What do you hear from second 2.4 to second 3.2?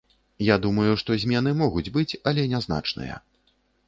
нязначныя.